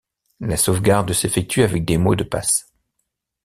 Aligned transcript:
La 0.39 0.57
sauvegarde 0.57 1.13
s'effectue 1.13 1.61
avec 1.61 1.85
des 1.85 1.99
mots 1.99 2.15
de 2.15 2.23
passe. 2.23 2.73